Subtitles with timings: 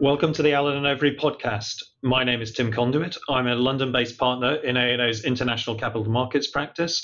[0.00, 1.82] Welcome to the Allen and Overy podcast.
[2.02, 3.16] My name is Tim Conduit.
[3.30, 7.02] I'm a London-based partner in A&O's international capital markets practice.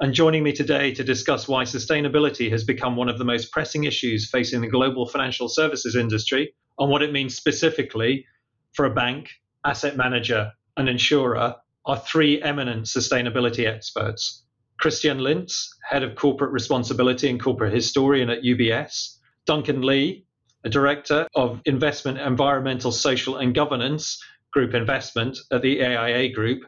[0.00, 3.84] And joining me today to discuss why sustainability has become one of the most pressing
[3.84, 8.26] issues facing the global financial services industry and what it means specifically
[8.72, 9.30] for a bank,
[9.64, 11.54] asset manager, and insurer
[11.86, 14.44] are three eminent sustainability experts.
[14.80, 19.16] Christian Leitz, Head of Corporate Responsibility and Corporate Historian at UBS,
[19.46, 20.26] Duncan Lee,
[20.64, 26.64] a Director of Investment, Environmental, Social and Governance Group Investment at the AIA Group,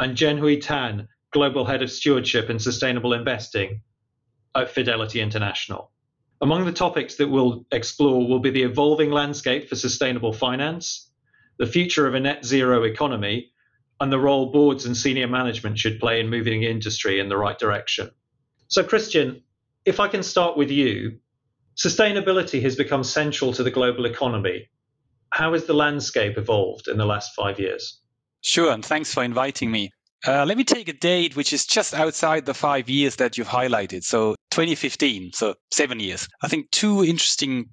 [0.00, 3.82] and Jenn-Hui Tan, Global Head of Stewardship and Sustainable Investing
[4.54, 5.92] at Fidelity International.
[6.40, 11.10] Among the topics that we'll explore will be the evolving landscape for sustainable finance,
[11.58, 13.52] the future of a net zero economy,
[14.00, 17.58] and the role boards and senior management should play in moving industry in the right
[17.58, 18.10] direction.
[18.68, 19.42] So, Christian,
[19.84, 21.18] if I can start with you,
[21.76, 24.68] Sustainability has become central to the global economy.
[25.30, 28.00] How has the landscape evolved in the last five years?
[28.42, 29.90] Sure, and thanks for inviting me.
[30.26, 33.48] Uh, let me take a date which is just outside the five years that you've
[33.48, 34.04] highlighted.
[34.04, 36.28] So 2015, so seven years.
[36.42, 37.70] I think two interesting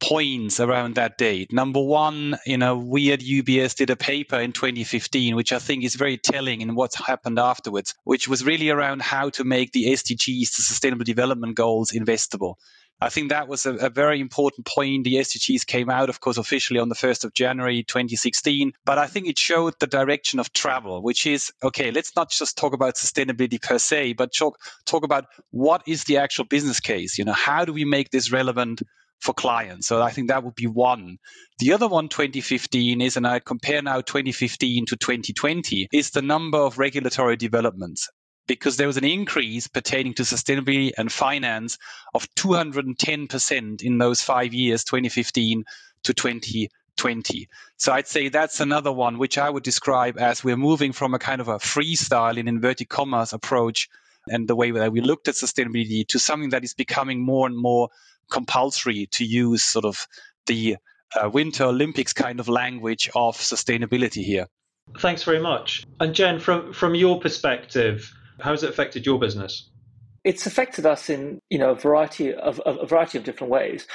[0.00, 1.52] points around that date.
[1.52, 5.84] Number one, you know, we at UBS did a paper in 2015, which I think
[5.84, 9.86] is very telling in what's happened afterwards, which was really around how to make the
[9.86, 12.54] SDGs, the Sustainable Development Goals, investable.
[13.02, 15.04] I think that was a, a, very important point.
[15.04, 19.06] The SDGs came out, of course, officially on the 1st of January 2016, but I
[19.06, 22.96] think it showed the direction of travel, which is okay, let's not just talk about
[22.96, 27.16] sustainability per se, but talk, talk about what is the actual business case?
[27.16, 28.82] You know, how do we make this relevant
[29.18, 29.86] for clients?
[29.86, 31.16] So I think that would be one.
[31.58, 36.58] The other one, 2015, is, and I compare now 2015 to 2020, is the number
[36.58, 38.10] of regulatory developments
[38.50, 41.78] because there was an increase pertaining to sustainability and finance
[42.12, 45.62] of 210% in those five years, 2015
[46.02, 47.48] to 2020.
[47.76, 51.20] So I'd say that's another one which I would describe as we're moving from a
[51.20, 53.88] kind of a freestyle in inverted commas approach
[54.26, 57.56] and the way that we looked at sustainability to something that is becoming more and
[57.56, 57.90] more
[58.32, 60.08] compulsory to use sort of
[60.46, 60.76] the
[61.14, 64.48] uh, Winter Olympics kind of language of sustainability here.
[64.98, 65.84] Thanks very much.
[66.00, 69.70] And Jen, from from your perspective, how has it affected your business?
[70.24, 73.86] It's affected us in you know a variety of, a variety of different ways.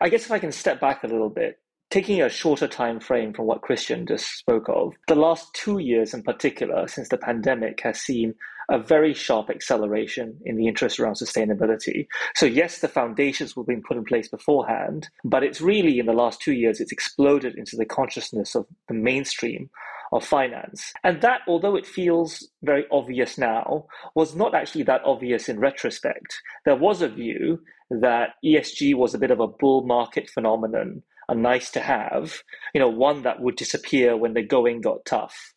[0.00, 1.58] I guess if I can step back a little bit,
[1.90, 6.14] taking a shorter time frame from what Christian just spoke of, the last two years
[6.14, 8.34] in particular, since the pandemic, has seen
[8.70, 12.06] a very sharp acceleration in the interest around sustainability.
[12.36, 16.12] So yes, the foundations were being put in place beforehand, but it's really in the
[16.12, 19.70] last two years it's exploded into the consciousness of the mainstream
[20.12, 20.92] of finance.
[21.04, 26.40] And that, although it feels very obvious now, was not actually that obvious in retrospect.
[26.64, 27.60] There was a view
[27.90, 32.42] that ESG was a bit of a bull market phenomenon, a nice to have,
[32.74, 35.54] you know, one that would disappear when the going got tough.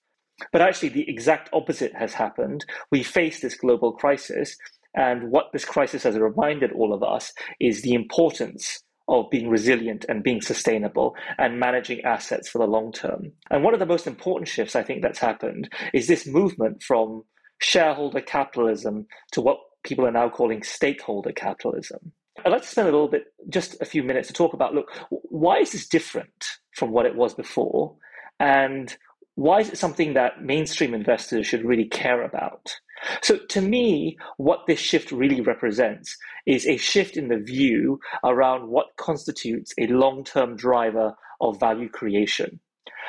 [0.52, 2.66] But actually, the exact opposite has happened.
[2.92, 4.58] We face this global crisis,
[4.96, 10.06] and what this crisis has reminded all of us is the importance of being resilient
[10.08, 13.32] and being sustainable and managing assets for the long term.
[13.52, 17.24] And one of the most important shifts I think that's happened is this movement from
[17.60, 22.12] shareholder capitalism to what people are now calling stakeholder capitalism.
[22.46, 24.90] I'd like to spend a little bit, just a few minutes to talk about look,
[25.10, 27.96] why is this different from what it was before?
[28.40, 28.96] And
[29.36, 32.76] why is it something that mainstream investors should really care about?
[33.22, 38.70] So, to me, what this shift really represents is a shift in the view around
[38.70, 42.60] what constitutes a long term driver of value creation.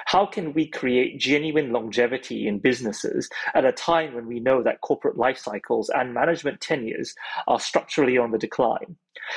[0.06, 4.80] How can we create genuine longevity in businesses at a time when we know that
[4.80, 7.14] corporate life cycles and management tenures
[7.46, 8.96] are structurally on the decline?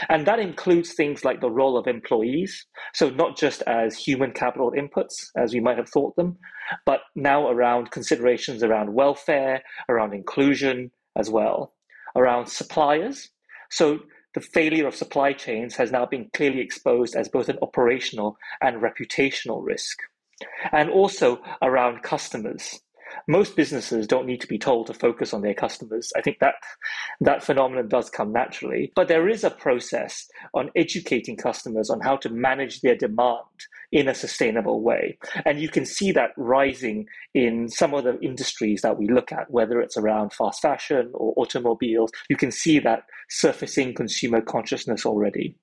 [0.10, 4.72] And that includes things like the role of employees, so not just as human capital
[4.72, 6.38] inputs, as we might have thought them,
[6.86, 11.74] but now around considerations around welfare, around inclusion as well,
[12.16, 13.30] around suppliers.
[13.70, 14.00] So
[14.34, 18.82] the failure of supply chains has now been clearly exposed as both an operational and
[18.82, 20.00] reputational risk.
[20.72, 22.80] And also around customers
[23.28, 26.12] most businesses don't need to be told to focus on their customers.
[26.16, 26.56] I think that
[27.22, 32.18] that phenomenon does come naturally, but there is a process on educating customers on how
[32.18, 33.42] to manage their demand
[33.92, 35.18] in a sustainable way.
[35.46, 39.50] And you can see that rising in some of the industries that we look at,
[39.50, 42.12] whether it's around fast fashion or automobiles.
[42.30, 45.56] You can see that surfacing consumer consciousness already.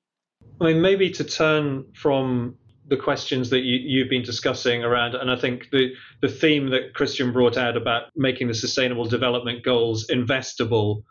[0.60, 2.56] I mean, maybe to turn from
[2.86, 6.94] the questions that you, have been discussing around, and I think the the theme that
[6.94, 11.02] Christian brought out about making the Sustainable Development Goals investable,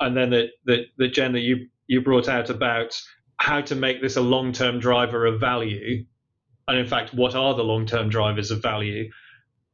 [0.00, 3.00] and then that that the Jen that you you brought out about
[3.38, 6.04] how to make this a long term driver of value.
[6.68, 9.10] And in fact, what are the long term drivers of value?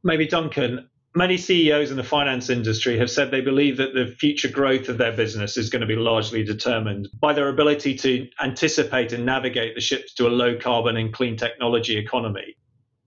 [0.02, 4.48] Maybe Duncan, many CEOs in the finance industry have said they believe that the future
[4.48, 9.12] growth of their business is going to be largely determined by their ability to anticipate
[9.12, 12.56] and navigate the shift to a low carbon and clean technology economy.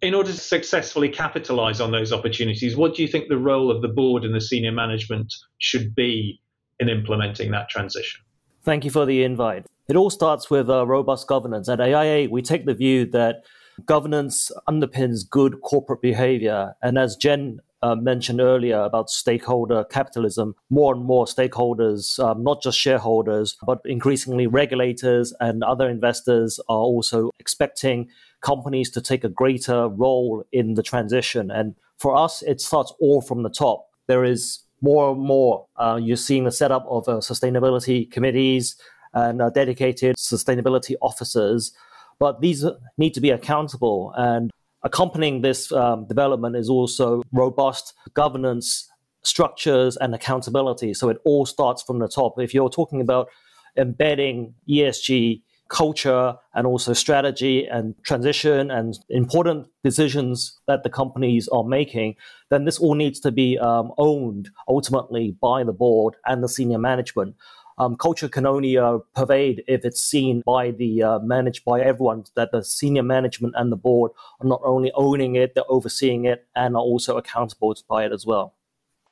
[0.02, 3.82] In order to successfully capitalize on those opportunities, what do you think the role of
[3.82, 6.40] the board and the senior management should be
[6.80, 8.22] in implementing that transition?
[8.64, 9.66] Thank you for the invite.
[9.90, 11.68] It all starts with uh, robust governance.
[11.68, 13.38] At AIA, we take the view that
[13.86, 16.76] governance underpins good corporate behavior.
[16.82, 22.62] And as Jen uh, mentioned earlier about stakeholder capitalism, more and more stakeholders, um, not
[22.62, 28.10] just shareholders, but increasingly regulators and other investors are also expecting
[28.42, 31.52] companies to take a greater role in the transition.
[31.52, 33.88] And for us, it starts all from the top.
[34.08, 38.76] There is more and more, uh, you're seeing the setup of uh, sustainability committees
[39.14, 41.72] and uh, dedicated sustainability officers,
[42.20, 42.64] but these
[42.98, 44.14] need to be accountable.
[44.16, 44.52] And
[44.88, 48.90] accompanying this um, development is also robust governance
[49.24, 50.94] structures and accountability.
[50.94, 52.40] So it all starts from the top.
[52.40, 53.28] If you're talking about
[53.76, 61.66] embedding ESG culture and also strategy and transition and important decisions that the companies are
[61.66, 62.16] making,
[62.50, 66.80] then this all needs to be um, owned ultimately by the board and the senior
[66.80, 67.36] management.
[67.80, 72.26] Um, culture can only uh, pervade if it's seen by the uh, managed by everyone
[72.36, 76.48] that the senior management and the board are not only owning it, they're overseeing it
[76.56, 78.56] and are also accountable by it as well.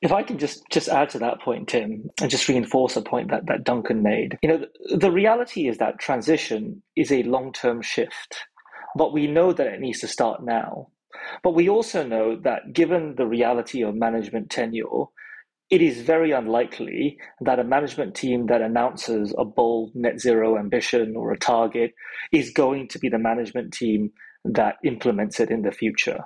[0.02, 3.30] If I can just just add to that point, Tim, and just reinforce a point
[3.30, 7.54] that, that Duncan made, you know, the, the reality is that transition is a long
[7.54, 8.36] term shift,
[8.96, 10.90] but we know that it needs to start now.
[11.44, 15.06] But we also know that given the reality of management tenure,
[15.70, 21.16] it is very unlikely that a management team that announces a bold net zero ambition
[21.16, 21.94] or a target
[22.32, 24.12] is going to be the management team
[24.44, 26.20] that implements it in the future.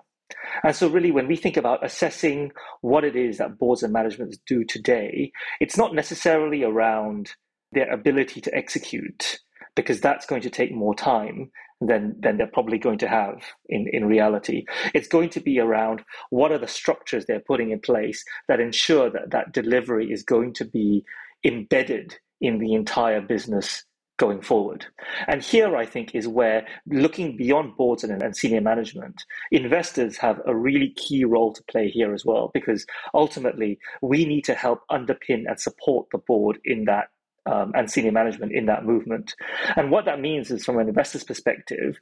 [0.64, 2.52] And so, really, when we think about assessing
[2.82, 7.32] what it is that boards and managements do today, it's not necessarily around
[7.72, 9.40] their ability to execute,
[9.76, 11.50] because that's going to take more time
[11.82, 14.66] than, than they're probably going to have in, in reality.
[14.94, 19.10] It's going to be around what are the structures they're putting in place that ensure
[19.10, 21.04] that that delivery is going to be
[21.46, 23.84] embedded in the entire business
[24.20, 24.86] going forward.
[25.28, 30.42] And here, I think, is where looking beyond boards and, and, senior management, investors have
[30.46, 34.82] a really key role to play here as well, because ultimately we need to help
[34.92, 37.08] underpin and support the board in that.
[37.46, 39.34] Um, and senior management in that movement.
[39.76, 41.98] And what that means is, from an investor's perspective,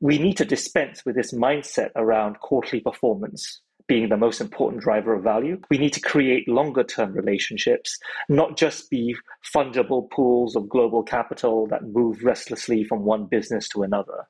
[0.00, 5.14] we need to dispense with this mindset around quarterly performance being the most important driver
[5.14, 5.60] of value.
[5.68, 7.98] We need to create longer term relationships,
[8.28, 9.16] not just be
[9.52, 14.28] fungible pools of global capital that move restlessly from one business to another.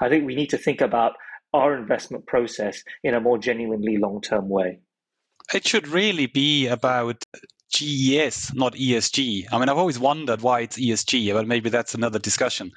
[0.00, 1.12] I think we need to think about
[1.54, 4.80] our investment process in a more genuinely long term way.
[5.54, 7.22] It should really be about
[7.72, 9.46] GES, not ESG.
[9.50, 12.72] I mean, I've always wondered why it's ESG, but maybe that's another discussion.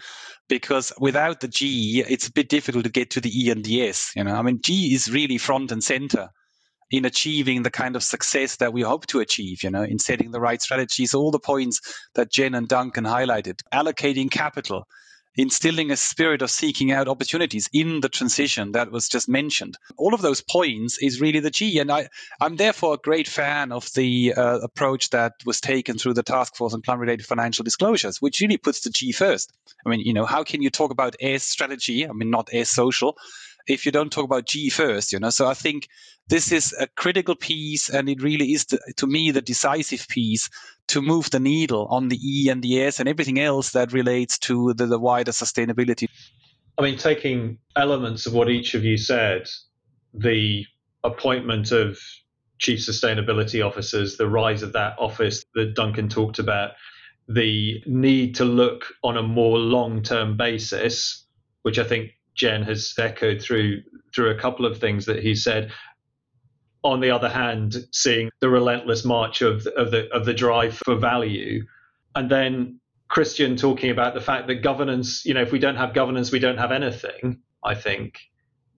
[0.47, 3.88] Because without the G, it's a bit difficult to get to the E and the
[3.88, 4.12] S.
[4.15, 6.30] You know, I mean, G is really front and center
[6.91, 10.31] in achieving the kind of success that we hope to achieve, you know, in setting
[10.31, 11.81] the right strategies, all the points
[12.15, 14.86] that Jen and Duncan highlighted, allocating capital,
[15.35, 19.77] instilling a spirit of seeking out opportunities in the transition that was just mentioned.
[19.98, 21.79] All of those points is really the G.
[21.79, 22.09] And I,
[22.41, 26.55] I'm therefore a great fan of the uh, approach that was taken through the Task
[26.55, 29.51] Force on Climate Related Financial Disclosures, which really puts the G first.
[29.86, 32.07] I mean, you know, how can you talk about S strategy?
[32.07, 33.17] I mean, not S social,
[33.67, 35.29] if you don't talk about G first, you know.
[35.29, 35.88] So I think
[36.27, 40.50] this is a critical piece, and it really is, the, to me, the decisive piece
[40.89, 44.38] to move the needle on the E and the S and everything else that relates
[44.39, 46.08] to the, the wider sustainability.
[46.77, 49.48] I mean, taking elements of what each of you said,
[50.13, 50.65] the
[51.03, 52.00] appointment of
[52.58, 56.72] chief sustainability officers, the rise of that office that Duncan talked about,
[57.27, 61.25] the need to look on a more long term basis,
[61.62, 65.72] which I think Jen has echoed through through a couple of things that he said.
[66.83, 70.95] On the other hand, seeing the relentless march of of the of the drive for
[70.95, 71.65] value,
[72.15, 75.93] and then Christian talking about the fact that governance, you know, if we don't have
[75.93, 77.41] governance, we don't have anything.
[77.63, 78.19] I think,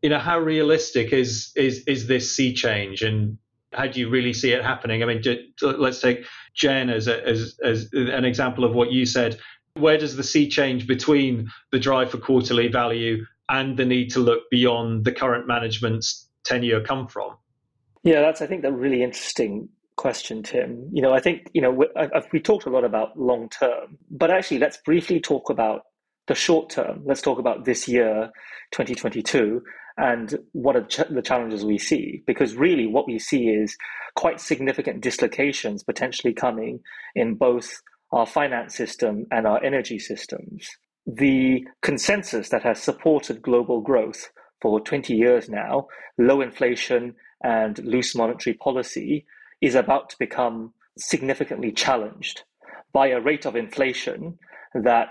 [0.02, 3.38] you know, how realistic is is is this sea change, and
[3.74, 5.04] how do you really see it happening?
[5.04, 5.22] I mean,
[5.62, 9.38] let's take Jen as a, as as an example of what you said.
[9.76, 14.20] Where does the sea change between the drive for quarterly value and the need to
[14.20, 17.38] look beyond the current management's tenure come from?
[18.04, 20.90] Yeah, that's I think a really interesting question, Tim.
[20.92, 21.88] You know, I think you know we,
[22.34, 25.82] we talked a lot about long term, but actually, let's briefly talk about
[26.28, 28.32] the short term, let's talk about this year,
[28.72, 29.62] 2022,
[29.98, 32.24] and what are the challenges we see.
[32.26, 33.76] Because really, what we see is
[34.16, 36.80] quite significant dislocations potentially coming
[37.16, 37.82] in both
[38.12, 40.68] our finance system and our energy systems.
[41.06, 44.30] The consensus that has supported global growth
[44.62, 49.26] for 20 years now, low inflation and loose monetary policy,
[49.62, 52.44] is about to become significantly challenged
[52.94, 54.38] by a rate of inflation
[54.74, 55.10] that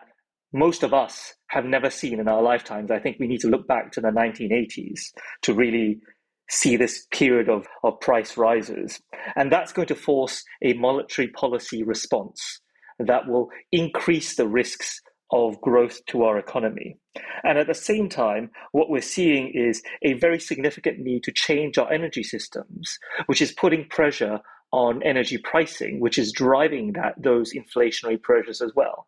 [0.52, 2.90] most of us have never seen in our lifetimes.
[2.90, 5.00] I think we need to look back to the 1980s
[5.42, 6.00] to really
[6.48, 9.00] see this period of, of price rises.
[9.36, 12.60] And that's going to force a monetary policy response
[12.98, 15.00] that will increase the risks
[15.32, 16.96] of growth to our economy.
[17.44, 21.78] And at the same time, what we're seeing is a very significant need to change
[21.78, 24.40] our energy systems, which is putting pressure
[24.72, 29.06] on energy pricing, which is driving that those inflationary pressures as well.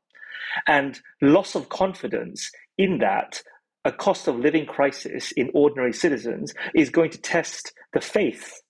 [0.67, 3.43] And loss of confidence in that
[3.85, 8.61] a cost of living crisis in ordinary citizens is going to test the faith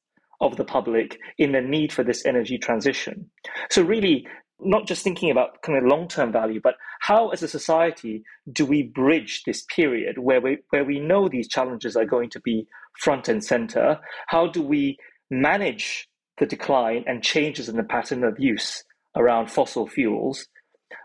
[0.40, 3.30] of the public in the need for this energy transition.
[3.70, 4.26] So, really,
[4.64, 8.64] not just thinking about kind of long term value, but how, as a society, do
[8.64, 12.66] we bridge this period where we, where we know these challenges are going to be
[12.98, 13.98] front and center?
[14.26, 14.98] How do we
[15.30, 18.84] manage the decline and changes in the pattern of use
[19.16, 20.46] around fossil fuels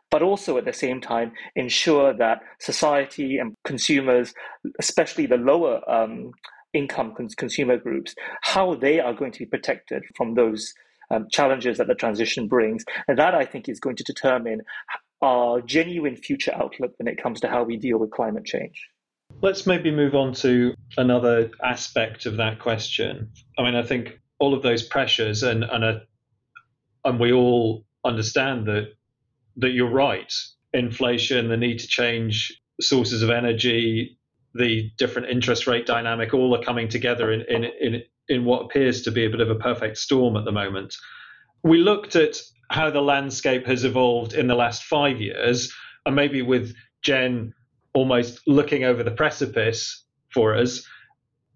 [0.09, 4.33] but also at the same time ensure that society and consumers,
[4.79, 6.31] especially the lower um,
[6.73, 10.73] income cons- consumer groups, how they are going to be protected from those
[11.09, 12.83] um, challenges that the transition brings.
[13.07, 14.61] And that I think is going to determine
[15.21, 18.87] our genuine future outlook when it comes to how we deal with climate change.
[19.41, 23.29] Let's maybe move on to another aspect of that question.
[23.57, 26.01] I mean, I think all of those pressures and and a,
[27.03, 28.93] and we all understand that
[29.57, 30.31] that you're right.
[30.73, 34.17] Inflation, the need to change sources of energy,
[34.53, 39.01] the different interest rate dynamic, all are coming together in, in, in, in what appears
[39.03, 40.95] to be a bit of a perfect storm at the moment.
[41.63, 42.37] We looked at
[42.69, 45.73] how the landscape has evolved in the last five years,
[46.05, 47.53] and maybe with Jen
[47.93, 50.03] almost looking over the precipice
[50.33, 50.85] for us.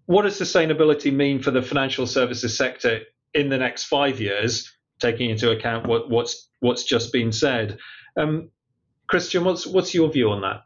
[0.06, 3.00] What does sustainability mean for the financial services sector
[3.34, 7.78] in the next five years, taking into account what, what's what's just been said.
[8.16, 8.50] Um,
[9.08, 10.62] Christian, what's what's your view on that?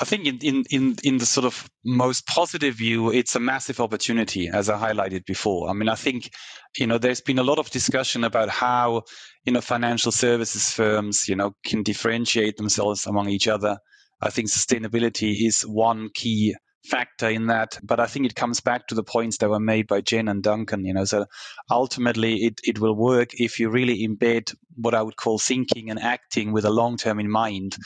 [0.00, 3.80] I think in, in, in, in the sort of most positive view, it's a massive
[3.80, 5.68] opportunity, as I highlighted before.
[5.68, 6.30] I mean, I think,
[6.78, 9.02] you know, there's been a lot of discussion about how,
[9.44, 13.76] you know, financial services firms, you know, can differentiate themselves among each other.
[14.22, 17.78] I think sustainability is one key factor in that.
[17.82, 20.42] But I think it comes back to the points that were made by Jen and
[20.42, 20.86] Duncan.
[20.86, 21.26] You know, so
[21.70, 26.00] ultimately it, it will work if you really embed what I would call thinking and
[26.00, 27.76] acting with a long term in mind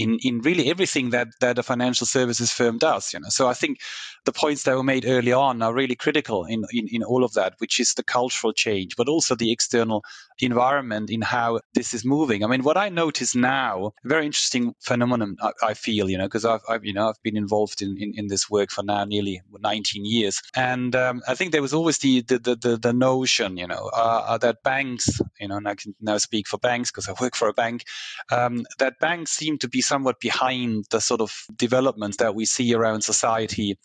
[0.00, 3.12] in, in really everything that, that a financial services firm does.
[3.12, 3.80] You know, so I think
[4.24, 7.34] the points that were made early on are really critical in, in, in all of
[7.34, 10.04] that, which is the cultural change, but also the external
[10.38, 12.44] environment in how this is moving.
[12.44, 15.36] I mean, what I notice now, very interesting phenomenon.
[15.40, 18.14] I, I feel, you know, because I've, I've, you know, I've been involved in, in,
[18.16, 21.98] in, this work for now nearly 19 years, and um, I think there was always
[21.98, 25.74] the the, the, the notion, you know, uh, uh, that banks, you know, and I
[25.74, 27.84] can now speak for banks because I work for a bank,
[28.30, 32.74] um, that banks seem to be somewhat behind the sort of developments that we see
[32.74, 33.78] around society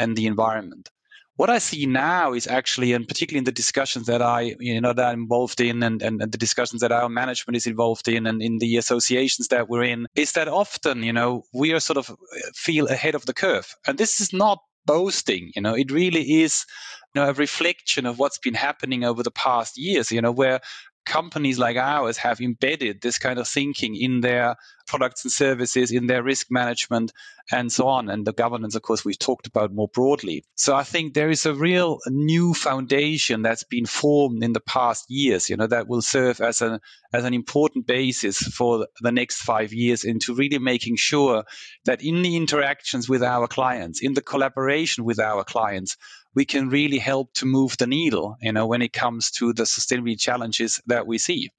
[0.00, 0.88] and the environment.
[1.36, 4.92] What I see now is actually, and particularly in the discussions that I, you know,
[4.92, 8.42] that I'm involved in, and, and, the discussions that our management is involved in, and
[8.42, 12.10] in the associations that we're in, is that often, you know, we are sort of
[12.10, 12.14] uh,
[12.54, 15.50] feel ahead of the curve, and this is not boasting.
[15.54, 16.66] You know, it really is
[17.14, 20.60] you know, a reflection of what's been happening over the past years, you know, where
[21.06, 26.06] companies like ours have embedded this kind of thinking in their products and services, in
[26.06, 27.12] their risk management,
[27.52, 28.08] and so on.
[28.08, 30.44] And the governance, of course, we've talked about more broadly.
[30.56, 35.06] So I think there is a real new foundation that's been formed in the past
[35.08, 36.80] years, you know, that will serve as an
[37.12, 41.44] as an important basis for the next five years into really making sure
[41.84, 45.96] that in the interactions with our clients, in the collaboration with our clients,
[46.34, 49.64] we can really help to move the needle, you know, when it comes to the
[49.64, 51.50] sustainability challenges that we see.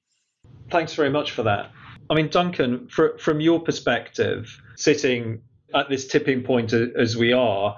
[0.69, 1.71] Thanks very much for that.
[2.09, 5.41] I mean, Duncan, for, from your perspective, sitting
[5.73, 7.77] at this tipping point as we are,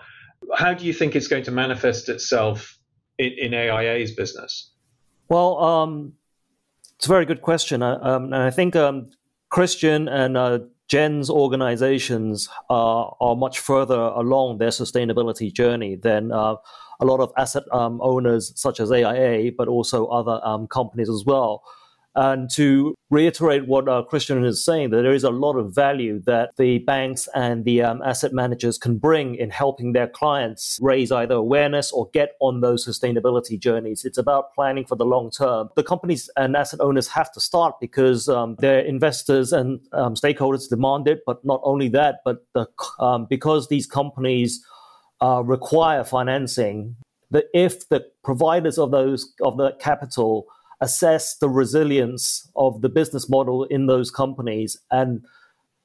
[0.56, 2.78] how do you think it's going to manifest itself
[3.18, 4.72] in, in AIA's business?
[5.30, 6.14] Well, um,
[6.96, 7.82] it's a very good question.
[7.82, 9.10] Um, and I think um,
[9.50, 16.56] Christian and uh, Jen's organizations are, are much further along their sustainability journey than uh,
[17.00, 21.24] a lot of asset um, owners such as AIA, but also other um, companies as
[21.26, 21.64] well.
[22.16, 26.22] And to reiterate what uh, Christian is saying, that there is a lot of value
[26.26, 31.12] that the banks and the um, asset managers can bring in helping their clients raise
[31.12, 34.06] either awareness or get on those sustainability journeys.
[34.06, 35.70] It's about planning for the long term.
[35.76, 40.70] The companies and asset owners have to start because um, their investors and um, stakeholders
[40.70, 41.22] demand it.
[41.26, 42.68] But not only that, but the,
[43.00, 44.64] um, because these companies
[45.24, 46.96] uh, require financing,
[47.32, 50.46] that if the providers of those of the capital
[50.82, 55.24] assess the resilience of the business model in those companies and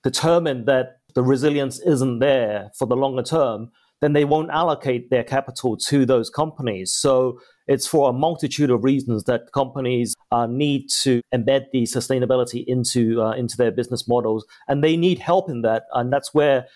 [0.02, 5.24] determine that the resilience isn't there for the longer term, then they won't allocate their
[5.24, 6.92] capital to those companies.
[6.92, 12.64] So it's for a multitude of reasons that companies uh, need to embed the sustainability
[12.66, 15.84] into uh, into their business models, and they need help in that.
[15.92, 16.66] And that's where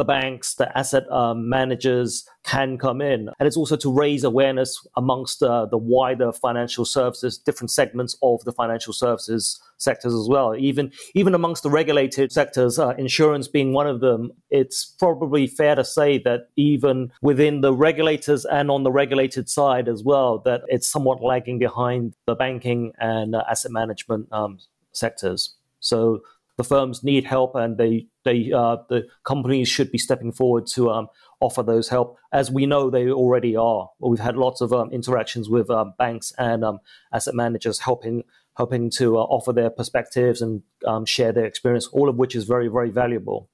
[0.00, 3.28] the banks, the asset um, managers can come in.
[3.38, 8.42] And it's also to raise awareness amongst uh, the wider financial services, different segments of
[8.44, 10.56] the financial services sectors as well.
[10.56, 15.74] Even even amongst the regulated sectors, uh, insurance being one of them, it's probably fair
[15.74, 20.62] to say that even within the regulators and on the regulated side as well, that
[20.68, 24.58] it's somewhat lagging behind the banking and uh, asset management um,
[24.92, 25.56] sectors.
[25.80, 26.22] So
[26.60, 30.90] the firms need help, and they they uh, the companies should be stepping forward to
[30.90, 31.06] um,
[31.40, 33.88] offer those help, as we know they already are.
[33.98, 36.80] We've had lots of um, interactions with um, banks and um,
[37.14, 38.24] asset managers helping
[38.58, 42.44] helping to uh, offer their perspectives and um, share their experience, all of which is
[42.44, 43.48] very very valuable.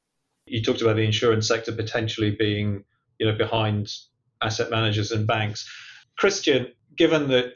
[0.47, 2.83] You talked about the insurance sector potentially being
[3.21, 3.93] you know behind
[4.43, 5.65] asset managers and banks.
[6.19, 7.53] Christian, given that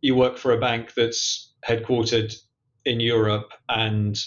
[0.00, 2.34] you work for a bank that's headquartered
[2.86, 4.18] in Europe and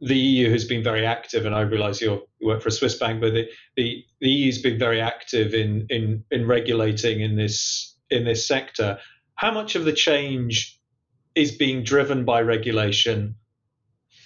[0.00, 3.20] the EU has been very active, and I realise you work for a Swiss bank,
[3.20, 8.24] but the, the, the EU's been very active in, in, in regulating in this in
[8.24, 8.98] this sector.
[9.34, 10.78] How much of the change
[11.34, 13.36] is being driven by regulation,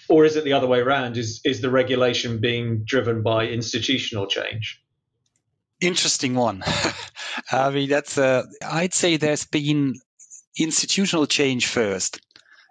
[0.09, 1.17] or is it the other way around?
[1.17, 4.83] Is is the regulation being driven by institutional change?
[5.81, 6.63] Interesting one.
[7.53, 8.45] I mean, that's a.
[8.63, 9.95] I'd say there's been
[10.59, 12.21] institutional change first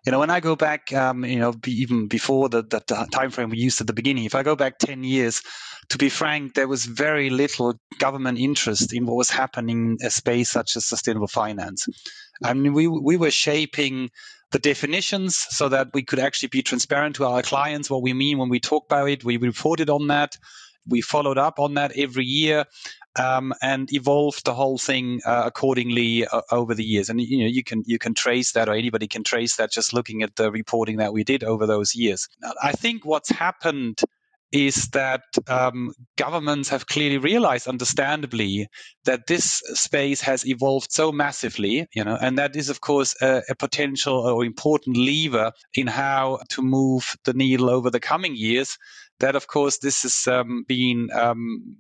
[0.05, 2.79] you know, when I go back, um, you know, be, even before the, the,
[3.11, 5.41] time frame we used at the beginning, if I go back 10 years,
[5.89, 10.09] to be frank, there was very little government interest in what was happening in a
[10.09, 11.87] space such as sustainable finance.
[12.43, 14.09] I mean, we, we were shaping
[14.51, 18.37] the definitions so that we could actually be transparent to our clients what we mean
[18.37, 19.23] when we talk about it.
[19.23, 20.37] We reported on that.
[20.87, 22.65] We followed up on that every year
[23.17, 27.09] um, and evolved the whole thing uh, accordingly uh, over the years.
[27.09, 29.93] And you know, you can you can trace that, or anybody can trace that, just
[29.93, 32.27] looking at the reporting that we did over those years.
[32.61, 34.01] I think what's happened
[34.51, 38.67] is that um, governments have clearly realized, understandably,
[39.05, 43.43] that this space has evolved so massively, you know, and that is, of course, a,
[43.49, 48.77] a, potential or important lever in how to move the needle over the coming years.
[49.19, 51.77] That, of course, this has um, been um,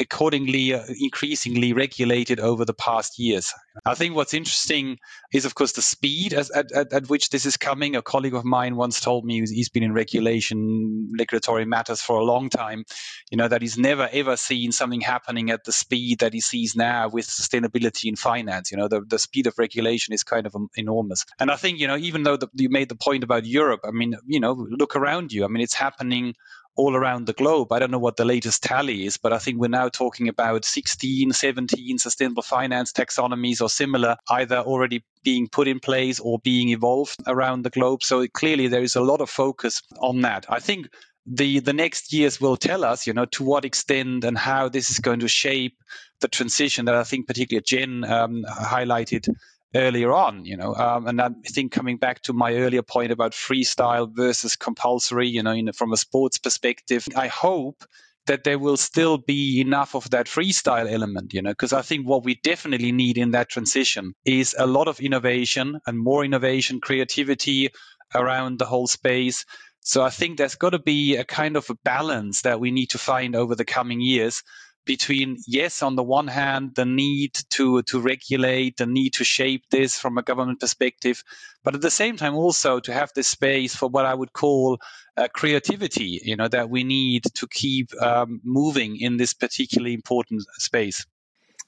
[0.00, 3.52] accordingly uh, increasingly regulated over the past years.
[3.84, 4.98] I think what's interesting
[5.32, 7.96] is, of course, the speed at, at, at, which this is coming.
[7.96, 12.24] A colleague of mine once told me he's been in regulation, regulatory matters for a
[12.24, 12.84] long time,
[13.30, 16.74] you know, that he's never ever seen something happening at the speed that he sees
[16.76, 18.70] now with sustainability in finance.
[18.70, 21.24] You know, the, the speed of regulation is kind of um, enormous.
[21.38, 23.90] And I think, you know, even though the, you made the point about Europe, I
[23.90, 25.44] mean, you know, look around you.
[25.44, 26.34] I mean, it's happening
[26.76, 27.72] all around the globe.
[27.72, 30.64] I don't know what the latest tally is, but I think we're now talking about
[30.64, 36.68] 16, 17 sustainable finance taxonomies or similar, either already being put in place or being
[36.68, 38.02] evolved around the globe.
[38.02, 40.46] So clearly there is a lot of focus on that.
[40.48, 40.88] I think
[41.26, 44.90] the the next years will tell us, you know, to what extent and how this
[44.90, 45.76] is going to shape
[46.20, 49.28] the transition that I think particularly Jen um, highlighted
[49.74, 50.74] earlier on, you know.
[50.74, 55.42] Um, and I think coming back to my earlier point about freestyle versus compulsory, you
[55.42, 57.84] know, from a sports perspective, I hope
[58.26, 62.06] that there will still be enough of that freestyle element, you know, because I think
[62.06, 66.80] what we definitely need in that transition is a lot of innovation and more innovation,
[66.80, 67.70] creativity
[68.14, 69.44] around the whole space.
[69.80, 72.90] So I think there's got to be a kind of a balance that we need
[72.90, 74.42] to find over the coming years
[74.86, 79.64] between yes on the one hand the need to to regulate the need to shape
[79.70, 81.22] this from a government perspective
[81.64, 84.78] but at the same time also to have this space for what i would call
[85.16, 90.42] uh, creativity you know that we need to keep um, moving in this particularly important
[90.58, 91.04] space.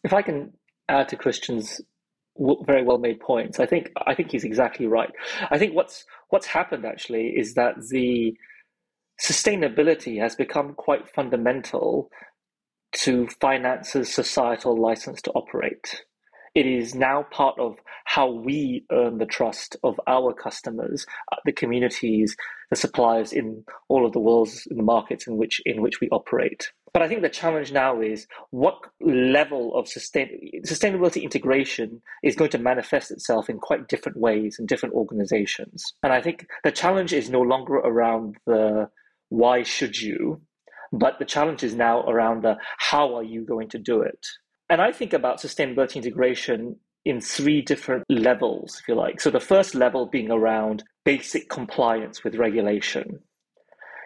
[0.04, 0.52] If i can
[0.88, 1.80] add to christian's
[2.66, 5.10] very well made points i think i think he's exactly right.
[5.50, 8.36] I think what's what's happened actually is that the
[9.20, 12.10] sustainability has become quite fundamental
[12.92, 16.02] to finance's societal license to operate.
[16.54, 21.52] It is now part of how we earn the trust of our customers, uh, the
[21.52, 22.36] communities,
[22.70, 26.08] the suppliers in all of the world's in the markets in which in which we
[26.08, 26.72] operate.
[26.92, 32.50] But I think the challenge now is what level of sustain, sustainability integration is going
[32.50, 35.94] to manifest itself in quite different ways in different organizations.
[36.02, 38.88] And I think the challenge is no longer around the
[39.28, 40.40] why should you,
[40.92, 44.26] but the challenge is now around the how are you going to do it.
[44.70, 49.20] And I think about sustainability integration in three different levels, if you like.
[49.20, 53.20] So the first level being around basic compliance with regulation.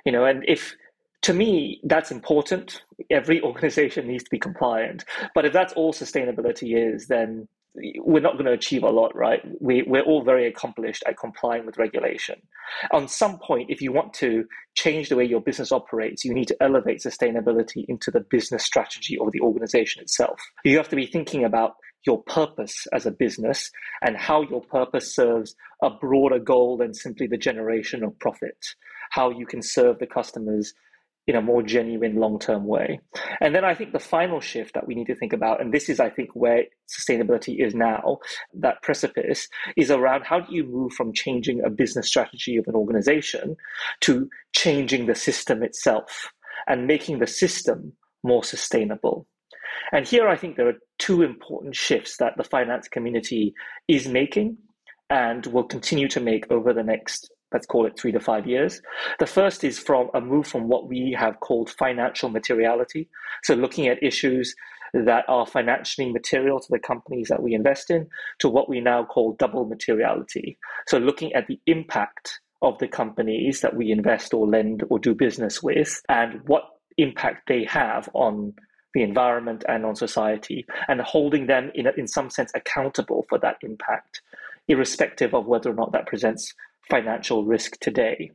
[0.05, 0.77] You know, and if
[1.23, 5.05] to me that's important, every organization needs to be compliant.
[5.35, 9.41] But if that's all sustainability is, then we're not going to achieve a lot, right?
[9.61, 12.43] We, we're all very accomplished at complying with regulation.
[12.91, 16.49] On some point, if you want to change the way your business operates, you need
[16.49, 20.39] to elevate sustainability into the business strategy of the organization itself.
[20.65, 21.73] You have to be thinking about
[22.07, 23.71] your purpose as a business
[24.03, 28.59] and how your purpose serves a broader goal than simply the generation of profit,
[29.11, 30.75] how you can serve the customers
[31.27, 33.01] in a more genuine long term way.
[33.41, 35.89] And then I think the final shift that we need to think about, and this
[35.89, 38.19] is, I think, where sustainability is now,
[38.55, 42.75] that precipice, is around how do you move from changing a business strategy of an
[42.75, 43.57] organization
[44.01, 46.33] to changing the system itself
[46.67, 47.93] and making the system
[48.25, 49.27] more sustainable.
[49.93, 53.55] And here I think there are two important shifts that the finance community
[53.89, 54.59] is making
[55.11, 58.81] and will continue to make over the next let's call it three to five years.
[59.19, 63.09] The first is from a move from what we have called financial materiality.
[63.43, 64.55] So looking at issues
[64.95, 68.09] that are financially material to the companies that we invest in
[68.41, 70.59] to what we now call double materiality.
[70.87, 75.15] So looking at the impact of the companies that we invest or lend or do
[75.15, 76.65] business with and what
[76.99, 78.53] impact they have on
[78.95, 83.57] the environment and on society and holding them in, in some sense accountable for that
[83.63, 84.21] impact
[84.69, 86.55] irrespective of whether or not that presents
[86.93, 88.31] financial risk today.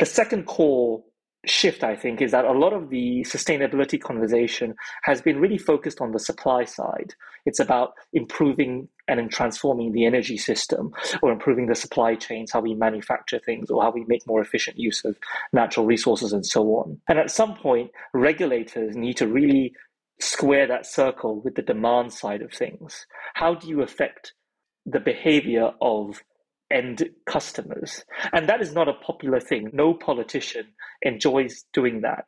[0.00, 1.04] The second core
[1.46, 6.00] shift, I think, is that a lot of the sustainability conversation has been really focused
[6.00, 7.14] on the supply side.
[7.46, 10.90] It's about improving and transforming the energy system
[11.22, 14.76] or improving the supply chains, how we manufacture things or how we make more efficient
[14.76, 15.16] use of
[15.52, 17.00] natural resources and so on.
[17.08, 19.72] And at some point, regulators need to really
[20.18, 23.06] square that circle with the demand side of things.
[23.34, 24.32] How do you affect
[24.84, 26.22] the behavior of
[26.70, 28.04] end customers.
[28.32, 29.70] And that is not a popular thing.
[29.72, 30.68] No politician
[31.02, 32.24] enjoys doing that.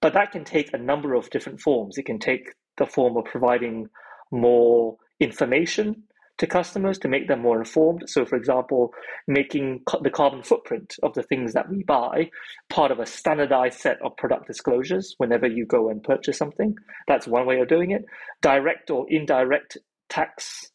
[0.00, 1.98] But that can take a number of different forms.
[1.98, 3.88] It can take the form of providing
[4.30, 6.04] more information
[6.38, 8.02] to customers to make them more informed.
[8.08, 8.92] So, for example,
[9.28, 12.30] making the carbon footprint of the things that we buy
[12.68, 16.74] part of a standardized set of product disclosures whenever you go and purchase something.
[17.06, 18.04] That's one way of doing it.
[18.40, 20.71] Direct or indirect tax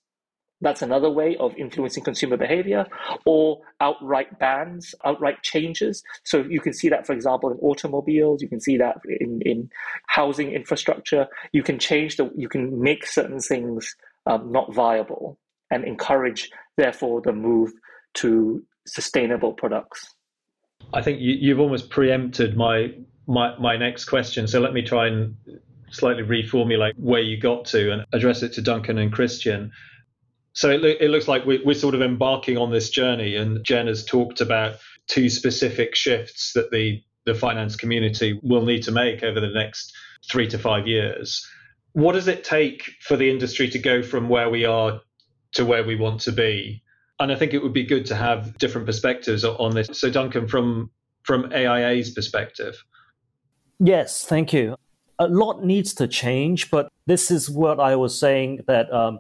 [0.62, 2.86] that's another way of influencing consumer behavior,
[3.26, 6.04] or outright bans, outright changes.
[6.24, 8.42] So you can see that, for example, in automobiles.
[8.42, 9.70] You can see that in, in
[10.08, 11.28] housing infrastructure.
[11.52, 12.32] You can change the.
[12.36, 15.38] You can make certain things um, not viable
[15.70, 17.72] and encourage, therefore, the move
[18.16, 20.14] to sustainable products.
[20.94, 22.94] I think you, have almost preempted my,
[23.28, 24.48] my my next question.
[24.48, 25.36] So let me try and
[25.90, 29.72] slightly reformulate where you got to and address it to Duncan and Christian.
[30.58, 33.86] So it, it looks like we, we're sort of embarking on this journey, and Jen
[33.86, 39.22] has talked about two specific shifts that the, the finance community will need to make
[39.22, 39.94] over the next
[40.32, 41.48] three to five years.
[41.94, 45.00] What does it take for the industry to go from where we are
[45.52, 46.82] to where we want to be?
[47.20, 49.90] And I think it would be good to have different perspectives on this.
[49.94, 50.90] So, Duncan, from
[51.22, 52.84] from AIA's perspective.
[53.80, 54.76] Yes, thank you.
[55.20, 59.20] A lot needs to change, but this is what I was saying that um,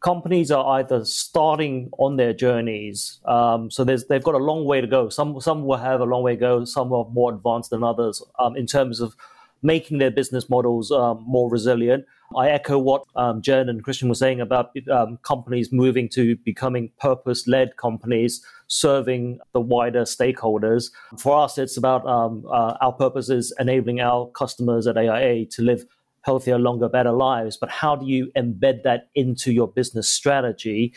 [0.00, 4.86] companies are either starting on their journeys, um, so they've got a long way to
[4.86, 5.08] go.
[5.08, 6.64] Some some will have a long way to go.
[6.64, 9.16] Some are more advanced than others um, in terms of
[9.62, 12.04] making their business models um, more resilient.
[12.36, 16.90] I echo what um, Jen and Christian were saying about um, companies moving to becoming
[16.98, 20.90] purpose-led companies, serving the wider stakeholders.
[21.18, 25.62] For us, it's about um, uh, our purpose is enabling our customers at AIA to
[25.62, 25.84] live
[26.26, 27.56] healthier, longer, better lives.
[27.56, 30.92] But how do you embed that into your business strategy?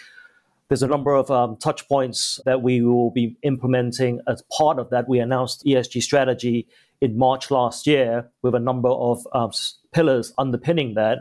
[0.68, 4.90] There's a number of um, touch points that we will be implementing as part of
[4.90, 5.08] that.
[5.08, 6.68] We announced ESG strategy
[7.00, 9.52] in March last year with a number of um,
[9.94, 11.20] pillars underpinning that.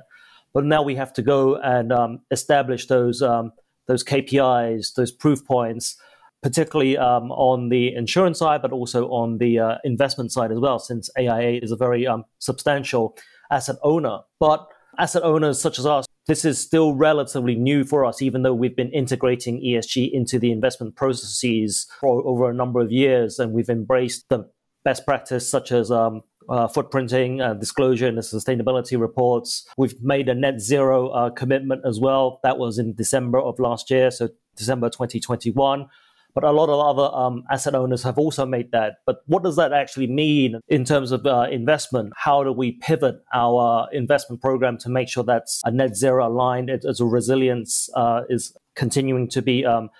[0.54, 3.52] But now we have to go and um, establish those um,
[3.86, 5.96] those KPIs, those proof points,
[6.42, 10.78] particularly um, on the insurance side, but also on the uh, investment side as well,
[10.78, 13.16] since AIA is a very um, substantial
[13.50, 14.20] asset owner.
[14.40, 18.52] But asset owners such as us this is still relatively new for us, even though
[18.52, 23.52] we've been integrating ESG into the investment processes for over a number of years, and
[23.52, 24.46] we've embraced the
[24.84, 29.66] best practice such as um, uh, footprinting, uh, disclosure, and the sustainability reports.
[29.78, 32.40] We've made a net zero uh, commitment as well.
[32.42, 35.86] That was in December of last year, so December 2021.
[36.34, 38.98] But a lot of other um, asset owners have also made that.
[39.06, 42.12] But what does that actually mean in terms of uh, investment?
[42.16, 46.70] How do we pivot our investment program to make sure that's a net zero aligned
[46.70, 49.90] as a resilience uh, is continuing to be um,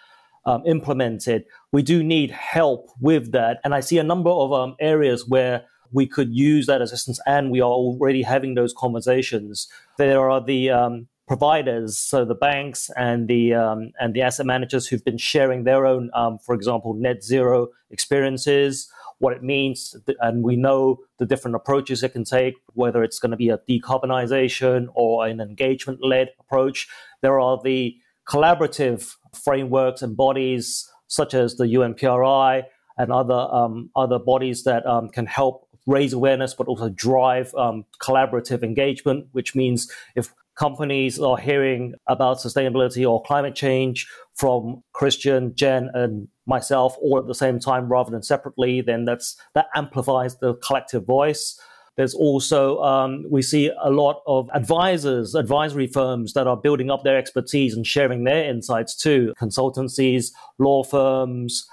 [0.47, 1.45] um, implemented?
[1.73, 3.59] We do need help with that.
[3.65, 7.51] And I see a number of um, areas where we could use that assistance, and
[7.51, 9.69] we are already having those conversations.
[9.97, 14.89] There are the um, providers, so the banks and the um, and the asset managers
[14.89, 20.43] who've been sharing their own, um, for example, net zero experiences, what it means, and
[20.43, 24.87] we know the different approaches it can take, whether it's going to be a decarbonization
[24.95, 26.89] or an engagement-led approach.
[27.21, 32.65] There are the collaborative frameworks and bodies such as the UNPRI
[32.97, 37.85] and other um, other bodies that um, can help raise awareness, but also drive um,
[38.01, 45.55] collaborative engagement, which means if companies are hearing about sustainability or climate change from Christian,
[45.55, 50.37] Jen, and myself all at the same time rather than separately, then that's that amplifies
[50.39, 51.59] the collective voice.
[51.97, 57.03] There's also um, we see a lot of advisors, advisory firms that are building up
[57.03, 59.35] their expertise and sharing their insights too.
[59.41, 61.67] Consultancies, law firms,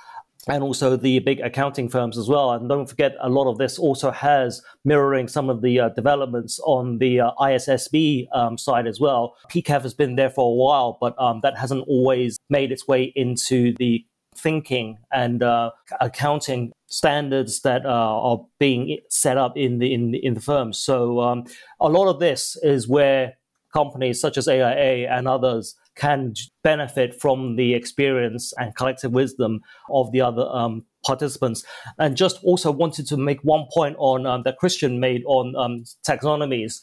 [0.47, 2.51] and also the big accounting firms as well.
[2.51, 6.59] And don't forget, a lot of this also has mirroring some of the uh, developments
[6.65, 9.35] on the uh, ISSB um, side as well.
[9.49, 13.11] PCAF has been there for a while, but um, that hasn't always made its way
[13.15, 14.05] into the
[14.37, 20.33] thinking and uh, accounting standards that uh, are being set up in the in in
[20.33, 20.77] the firms.
[20.77, 21.45] So um,
[21.79, 23.35] a lot of this is where
[23.75, 26.33] companies such as AIA and others can
[26.63, 31.63] benefit from the experience and collective wisdom of the other um, participants.
[31.99, 35.83] And just also wanted to make one point on um, that Christian made on um,
[36.07, 36.81] taxonomies.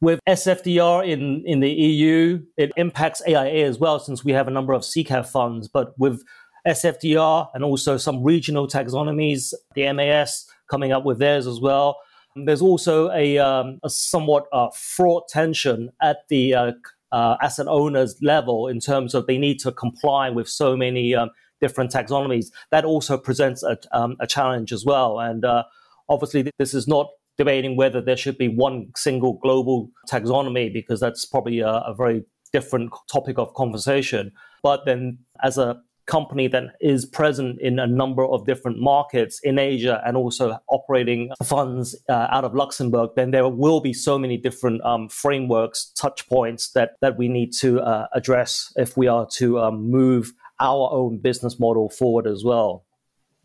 [0.00, 4.52] With SFDR in, in the EU, it impacts AIA as well, since we have a
[4.52, 5.66] number of SICAV funds.
[5.66, 6.22] But with
[6.66, 11.96] SFDR and also some regional taxonomies, the MAS coming up with theirs as well.
[12.36, 16.72] There's also a, um, a somewhat uh, fraught tension at the uh,
[17.10, 21.30] uh, asset owners level in terms of they need to comply with so many um,
[21.60, 22.46] different taxonomies.
[22.70, 25.18] That also presents a, um, a challenge as well.
[25.18, 25.64] And uh,
[26.08, 31.24] obviously, this is not debating whether there should be one single global taxonomy because that's
[31.24, 34.32] probably a, a very different topic of conversation.
[34.62, 39.58] But then, as a company that is present in a number of different markets in
[39.58, 44.36] Asia and also operating funds uh, out of Luxembourg, then there will be so many
[44.36, 49.26] different um, frameworks, touch points that, that we need to uh, address if we are
[49.34, 52.84] to um, move our own business model forward as well.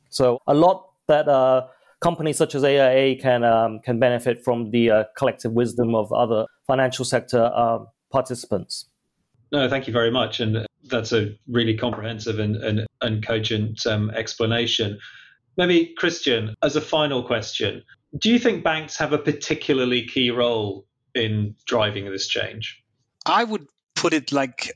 [0.09, 1.67] So a lot that uh,
[2.01, 6.45] companies such as AIA can um, can benefit from the uh, collective wisdom of other
[6.65, 8.85] financial sector um, participants.
[9.53, 10.39] No, thank you very much.
[10.39, 14.99] And that's a really comprehensive and, and, and cogent um, explanation.
[15.57, 17.83] Maybe, Christian, as a final question,
[18.17, 22.83] do you think banks have a particularly key role in driving this change?
[23.27, 24.71] I would put it like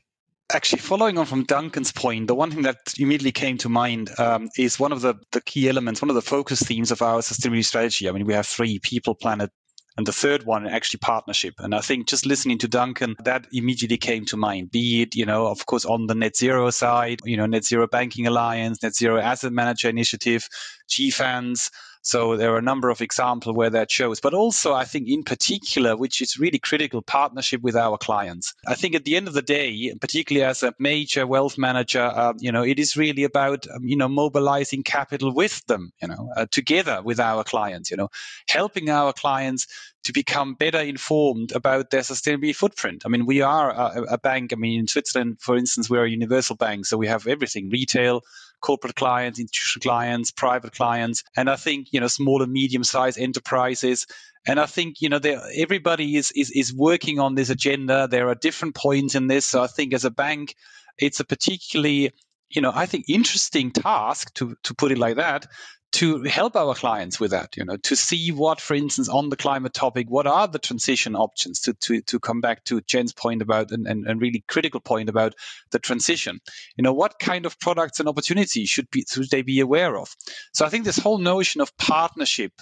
[0.50, 4.48] actually following on from Duncan's point, the one thing that immediately came to mind um,
[4.56, 7.64] is one of the, the key elements, one of the focus themes of our sustainability
[7.64, 8.08] strategy.
[8.08, 9.50] I mean, we have three people, planet,
[9.98, 11.54] and the third one, actually partnership.
[11.58, 14.70] And I think just listening to Duncan, that immediately came to mind.
[14.70, 17.88] Be it, you know, of course, on the net zero side, you know, net zero
[17.88, 20.48] banking alliance, net zero asset manager initiative,
[20.88, 21.70] GFANZ,
[22.02, 25.22] so there are a number of examples where that shows, but also I think in
[25.22, 28.54] particular, which is really critical, partnership with our clients.
[28.66, 32.34] I think at the end of the day, particularly as a major wealth manager, uh,
[32.38, 36.30] you know, it is really about um, you know mobilizing capital with them, you know,
[36.36, 38.10] uh, together with our clients, you know,
[38.48, 39.66] helping our clients
[40.04, 43.02] to become better informed about their sustainability footprint.
[43.04, 44.52] I mean, we are a, a bank.
[44.52, 48.22] I mean, in Switzerland, for instance, we're a universal bank, so we have everything: retail
[48.60, 53.18] corporate clients, institutional clients, private clients, and I think you know small and medium sized
[53.18, 54.06] enterprises.
[54.46, 55.20] And I think you know
[55.54, 58.08] everybody is, is is working on this agenda.
[58.10, 59.46] There are different points in this.
[59.46, 60.54] So I think as a bank,
[60.98, 62.12] it's a particularly
[62.50, 65.46] you know I think interesting task to to put it like that
[65.92, 69.36] to help our clients with that, you know, to see what, for instance, on the
[69.36, 73.40] climate topic, what are the transition options to, to, to come back to Jen's point
[73.40, 75.34] about and, and, and really critical point about
[75.70, 76.40] the transition.
[76.76, 80.14] You know, what kind of products and opportunities should be should they be aware of?
[80.52, 82.52] So I think this whole notion of partnership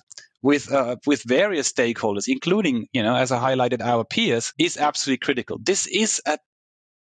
[0.43, 5.19] with uh, with various stakeholders, including you know as I highlighted our peers, is absolutely
[5.19, 5.59] critical.
[5.61, 6.39] This is a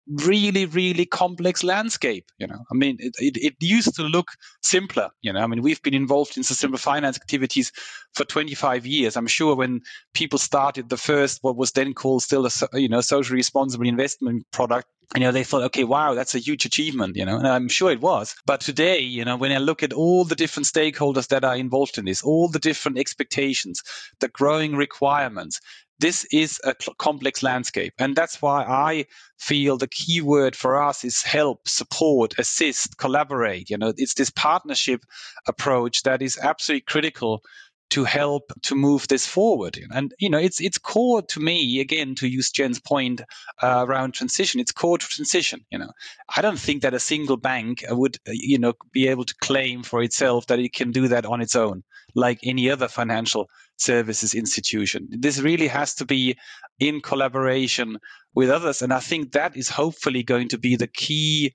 [0.08, 2.60] really really complex landscape you know?
[2.72, 4.30] I mean it, it, it, used to look
[4.62, 5.40] simpler you know?
[5.40, 7.72] I mean we've been involved in sustainable finance activities
[8.14, 9.16] for 25 years.
[9.16, 9.82] I'm sure when
[10.14, 14.46] people started the first what was then called still a you know socially responsible investment
[14.52, 17.38] product you know they thought okay wow that's a huge achievement you know?
[17.38, 18.36] And i'm sure it was.
[18.46, 21.98] But today you know when i look at all the different stakeholders that are involved
[21.98, 23.84] in this all the different expectations
[24.20, 25.62] the growing requirements
[26.02, 27.94] this is a complex landscape.
[28.00, 29.06] And that's why I
[29.38, 33.70] feel the key word for us is help, support, assist, collaborate.
[33.70, 35.04] You know, it's this partnership
[35.48, 37.44] approach that is absolutely critical
[37.92, 39.78] to help to move this forward.
[39.94, 43.22] And you know, it's it's core to me again to use Jenn's point
[43.62, 44.62] uh, around transition.
[44.62, 45.66] It's core to transition.
[45.70, 45.92] You know,
[46.36, 50.02] I don't think that a single bank would you know be able to claim for
[50.02, 51.84] itself that it can do that on its own,
[52.16, 53.50] like any other financial
[53.82, 55.08] services institution.
[55.10, 56.38] This really has to be
[56.80, 57.98] in collaboration
[58.34, 61.54] with others, and I think that is hopefully going to be the key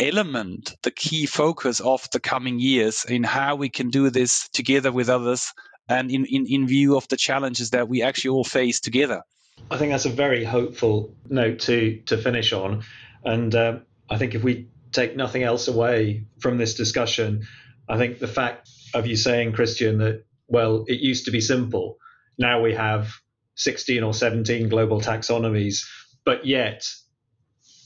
[0.00, 4.90] element, the key focus of the coming years in how we can do this together
[4.90, 5.52] with others
[5.88, 9.22] and in, in, in view of the challenges that we actually all face together.
[9.70, 12.82] I think that's a very hopeful note to to finish on,
[13.24, 13.78] and uh,
[14.10, 17.46] I think if we take nothing else away from this discussion,
[17.88, 21.96] I think the fact of you saying, Christian, that well, it used to be simple.
[22.38, 23.12] Now we have
[23.56, 25.80] 16 or 17 global taxonomies,
[26.24, 26.86] but yet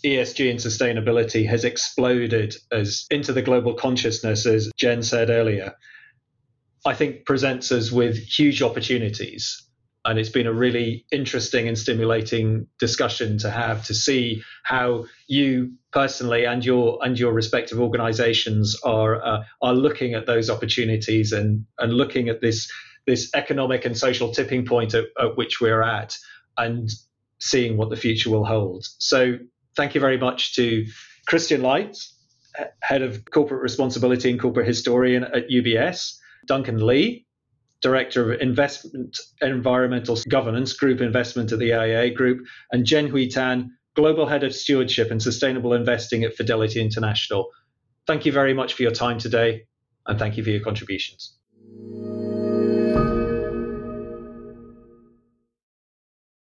[0.05, 5.75] ESG and sustainability has exploded as into the global consciousness, as Jenn said earlier,
[6.85, 9.66] I think presents us with huge opportunities.
[10.07, 15.73] And it's been a really interesting and stimulating discussion to have to see how you
[15.93, 21.67] personally and your and your respective organisations are uh, are looking at those opportunities and
[21.79, 22.71] and looking at this
[23.07, 26.17] this economic and social tipping point at, at which we're at
[26.57, 26.91] and
[27.41, 28.87] seeing what the future will hold.
[28.99, 29.39] So
[29.77, 30.87] thank you very much to
[31.27, 32.15] Christian Leitz,
[32.81, 36.17] Head of Corporate Responsibility and Corporate Historian at UBS,
[36.47, 37.26] Duncan Lee,
[37.83, 44.27] Director of Investment Environmental Governance Group Investment at the AIA Group, and Jenn-Hui Tan, Global
[44.27, 47.49] Head of Stewardship and Sustainable Investing at Fidelity International.
[48.07, 49.67] Thank you very much for your time today,
[50.07, 51.37] and thank you for your contributions.